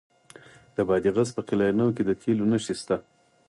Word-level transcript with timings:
د 0.75 0.77
بادغیس 0.87 1.29
په 1.35 1.41
قلعه 1.47 1.73
نو 1.79 1.85
کې 1.95 2.03
د 2.05 2.11
تیلو 2.21 2.45
نښې 2.51 2.75
شته. 2.81 2.97